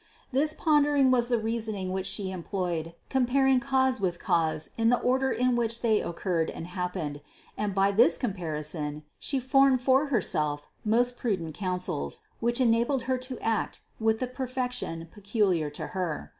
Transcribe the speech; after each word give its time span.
This 0.31 0.55
pondering 0.55 1.11
was 1.11 1.27
the 1.27 1.37
reasoning 1.37 1.91
which 1.91 2.07
She 2.07 2.31
employed, 2.31 2.95
comparing 3.07 3.59
cause 3.59 4.01
with 4.01 4.17
cause 4.19 4.71
in 4.75 4.89
the 4.89 4.97
order 4.97 5.31
in 5.31 5.55
which 5.55 5.81
they 5.81 6.01
occurred 6.01 6.49
and 6.49 6.65
happened, 6.65 7.21
and 7.55 7.75
by 7.75 7.91
this 7.91 8.17
comparison 8.17 9.03
She 9.19 9.39
formed 9.39 9.79
for 9.81 10.07
Herself 10.07 10.67
most 10.83 11.19
prudent 11.19 11.53
counsels, 11.53 12.21
which 12.39 12.59
enabled 12.59 13.03
Her 13.03 13.19
to 13.19 13.37
act 13.41 13.81
with 13.99 14.17
the 14.17 14.25
perfection 14.25 15.07
peculiar 15.11 15.69
to 15.69 15.87
Her. 15.93 16.29